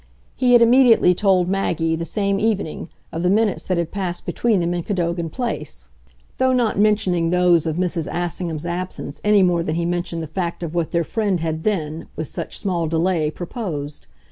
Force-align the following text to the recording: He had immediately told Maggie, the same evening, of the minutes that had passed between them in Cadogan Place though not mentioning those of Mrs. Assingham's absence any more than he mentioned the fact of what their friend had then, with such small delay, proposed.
He 0.35 0.53
had 0.53 0.63
immediately 0.63 1.13
told 1.13 1.47
Maggie, 1.47 1.95
the 1.95 2.05
same 2.05 2.39
evening, 2.39 2.89
of 3.11 3.21
the 3.21 3.29
minutes 3.29 3.61
that 3.65 3.77
had 3.77 3.91
passed 3.91 4.25
between 4.25 4.59
them 4.59 4.73
in 4.73 4.81
Cadogan 4.81 5.29
Place 5.29 5.89
though 6.39 6.53
not 6.53 6.79
mentioning 6.79 7.29
those 7.29 7.67
of 7.67 7.75
Mrs. 7.75 8.07
Assingham's 8.11 8.65
absence 8.65 9.21
any 9.23 9.43
more 9.43 9.61
than 9.61 9.75
he 9.75 9.85
mentioned 9.85 10.23
the 10.23 10.25
fact 10.25 10.63
of 10.63 10.73
what 10.73 10.89
their 10.89 11.03
friend 11.03 11.39
had 11.39 11.61
then, 11.61 12.07
with 12.15 12.25
such 12.27 12.57
small 12.57 12.87
delay, 12.87 13.29
proposed. 13.29 14.07